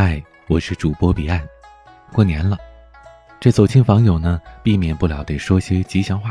[0.00, 1.44] 嗨，我是主播彼岸。
[2.12, 2.56] 过年了，
[3.40, 6.30] 这走亲访友呢，避免不了得说些吉祥话。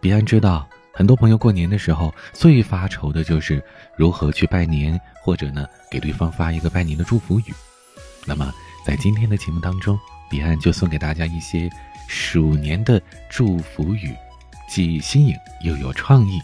[0.00, 3.62] 彼岸知道，很多朋友过年的时候最发愁的就是
[3.94, 7.52] 如何去拜年，或者呢给对方发一个拜年的祝福语。
[8.24, 8.50] 那么，
[8.86, 9.98] 在今天的节目当中，
[10.30, 11.68] 彼岸就送给大家一些
[12.08, 12.98] 鼠年的
[13.28, 14.16] 祝福语，
[14.66, 16.40] 既新颖又有创意。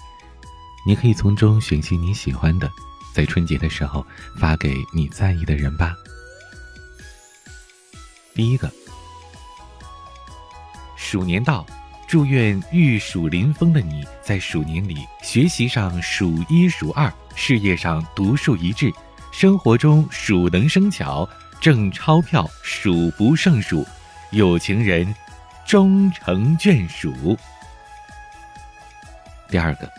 [0.87, 2.69] 你可以从中选些你喜欢的，
[3.15, 4.07] 在春节的时候
[4.39, 5.95] 发给你在意的人吧。
[8.39, 8.71] 第一个，
[10.95, 11.67] 鼠年到，
[12.07, 18.95] 祝愿玉鼠临风的你在鼠年里学习上数一数二，事业上独树一帜，
[19.33, 21.29] 生活中鼠能生巧，
[21.61, 23.85] 挣钞票数不胜数，
[24.31, 25.13] 有情人
[25.67, 27.37] 终成眷属。
[29.49, 29.93] 第二个，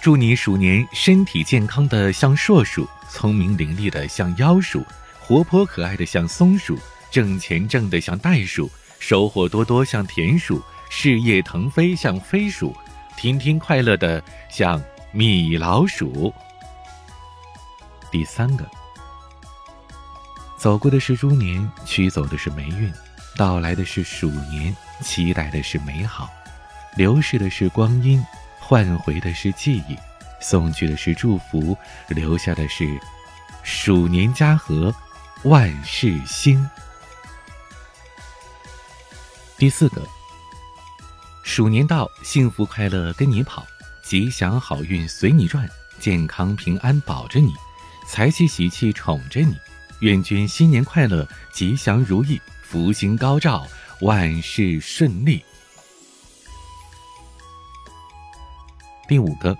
[0.00, 4.84] 祝你鼠年身体健康的像硕鼠，聪明伶俐的像妖鼠，
[5.20, 6.76] 活泼可爱的像松鼠。
[7.12, 12.74] 挣钱挣得像袋鼠，收获多多像田鼠，事业腾飞像飞鼠，
[13.18, 14.82] 天天快乐的像
[15.12, 16.32] 米老鼠。
[18.10, 18.66] 第三个，
[20.56, 22.90] 走过的是猪年，驱走的是霉运，
[23.36, 26.30] 到来的是鼠年，期待的是美好，
[26.96, 28.24] 流逝的是光阴，
[28.58, 29.94] 换回的是记忆，
[30.40, 31.76] 送去的是祝福，
[32.08, 32.98] 留下的是
[33.62, 34.94] 鼠年家和，
[35.42, 36.66] 万事兴。
[39.62, 40.02] 第四个，
[41.44, 43.64] 鼠年到，幸福快乐跟你跑，
[44.02, 47.54] 吉祥好运随你转，健康平安保着你，
[48.04, 49.54] 财气喜气宠着你，
[50.00, 53.64] 愿君新年快乐，吉祥如意，福星高照，
[54.00, 55.44] 万事顺利。
[59.06, 59.56] 第五个，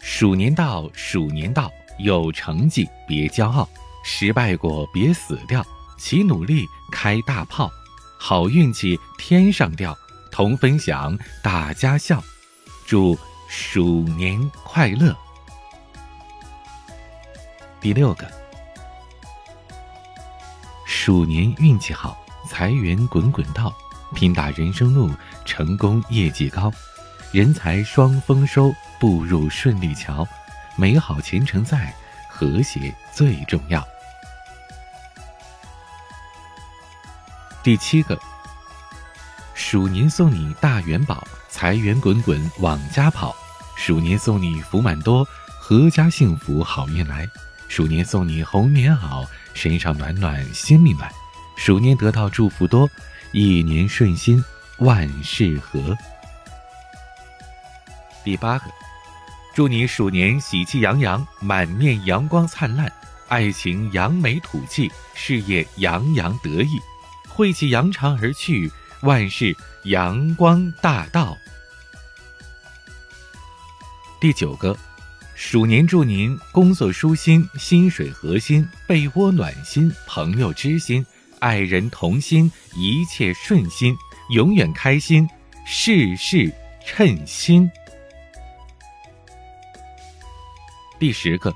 [0.00, 1.68] 鼠年到，鼠年到，
[1.98, 3.68] 有成绩别骄傲，
[4.04, 5.66] 失败过别死掉，
[5.98, 7.68] 齐努力开大炮。
[8.24, 9.98] 好运气天上掉，
[10.30, 12.22] 同分享大家笑，
[12.86, 13.18] 祝
[13.48, 15.12] 鼠年快乐。
[17.80, 18.30] 第六个，
[20.86, 22.16] 鼠年运气好，
[22.48, 23.74] 财源滚滚到，
[24.14, 25.10] 拼打人生路，
[25.44, 26.72] 成功业绩高，
[27.32, 30.24] 人才双丰收，步入顺利桥，
[30.76, 31.92] 美好前程在，
[32.30, 33.84] 和谐最重要。
[37.62, 38.18] 第七个，
[39.54, 43.32] 鼠年送你大元宝，财源滚滚往家跑；
[43.76, 45.24] 鼠年送你福满多，
[45.62, 47.24] 阖家幸福好运来；
[47.68, 49.24] 鼠年送你红棉袄，
[49.54, 51.08] 身上暖暖心里暖；
[51.54, 52.90] 鼠年得到祝福多，
[53.30, 54.44] 一年顺心
[54.78, 55.96] 万事和。
[58.24, 58.64] 第八个，
[59.54, 62.90] 祝你鼠年喜气洋洋，满面阳光灿烂，
[63.28, 66.80] 爱情扬眉吐气，事业洋洋得意。
[67.34, 68.70] 晦气扬长而去，
[69.00, 71.34] 万事阳光大道。
[74.20, 74.76] 第九个，
[75.34, 81.04] 鼠年祝您工作舒心，薪水合心，被窝暖心，朋友知心，
[81.38, 83.96] 爱人同心，一切顺心，
[84.28, 85.26] 永远开心，
[85.64, 86.52] 事事
[86.84, 87.68] 称心。
[90.98, 91.50] 第十个，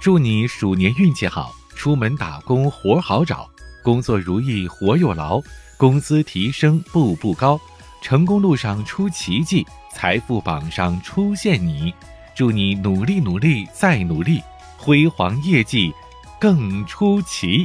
[0.00, 3.48] 祝你鼠年运气好，出门打工活好找。
[3.86, 5.40] 工作如意，活又牢，
[5.76, 7.56] 工资提升步步高，
[8.02, 9.64] 成功路上出奇迹，
[9.94, 11.94] 财富榜上出现你。
[12.34, 14.42] 祝你努力努力再努力，
[14.76, 15.94] 辉煌业绩
[16.40, 17.64] 更出奇。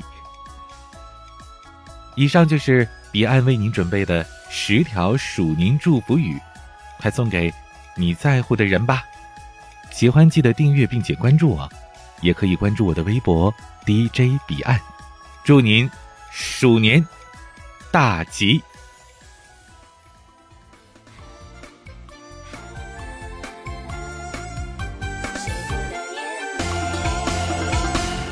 [2.16, 6.40] 以上就是彼岸为您准备的十条属您祝福语，
[7.00, 7.52] 快送给
[7.96, 9.04] 你在乎的人吧。
[9.90, 11.68] 喜欢记得订阅并且关注我，
[12.22, 13.52] 也可以关注我的微博
[13.88, 14.80] DJ 彼岸。
[15.44, 15.90] 祝您！
[16.32, 17.06] 鼠年
[17.92, 18.64] 大吉，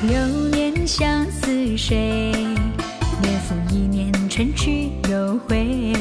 [0.01, 0.17] 流
[0.49, 5.93] 年相似水，年复一年，春去又回。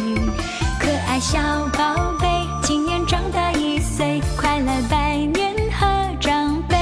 [0.79, 1.39] 可爱小
[1.77, 2.29] 宝贝，
[2.63, 5.87] 今年长大一岁，快来拜年贺
[6.21, 6.77] 长辈，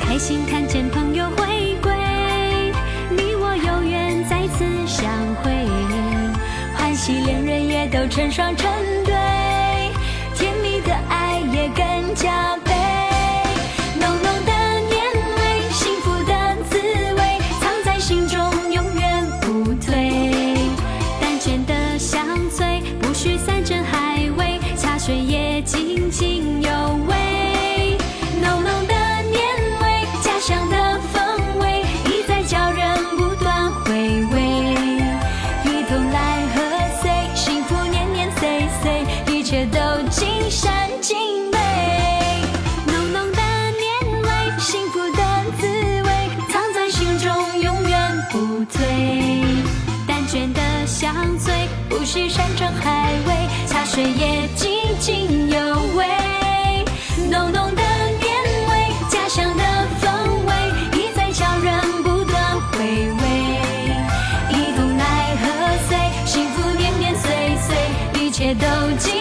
[0.00, 0.88] 开心看见
[8.10, 8.99] 人也都
[52.12, 53.32] 是山珍海味，
[53.68, 55.58] 茶水也津津有
[55.94, 56.04] 味。
[57.30, 58.34] 浓浓的年
[58.68, 59.62] 味，家乡的
[60.00, 60.52] 风味，
[60.98, 62.78] 一再叫人不断回
[63.12, 63.60] 味。
[64.50, 65.46] 一同奈何
[65.88, 65.96] 岁，
[66.26, 68.66] 幸福年年岁岁，一切都
[68.98, 69.19] 尽。